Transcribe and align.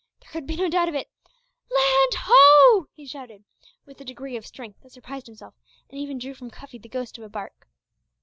There 0.19 0.31
could 0.31 0.47
be 0.47 0.55
no 0.55 0.67
doubt 0.67 0.89
of 0.89 0.95
it! 0.95 1.11
"Land 1.69 2.13
ho!" 2.17 2.87
he 2.91 3.05
shouted, 3.05 3.43
with 3.85 4.01
a 4.01 4.03
degree 4.03 4.35
of 4.35 4.47
strength 4.47 4.81
that 4.81 4.91
surprised 4.93 5.27
himself, 5.27 5.53
and 5.91 5.99
even 5.99 6.17
drew 6.17 6.33
from 6.33 6.49
Cuffy 6.49 6.79
the 6.79 6.89
ghost 6.89 7.19
of 7.19 7.23
a 7.23 7.29
bark. 7.29 7.67